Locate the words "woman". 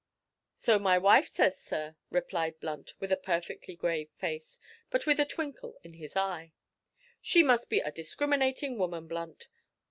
8.79-9.07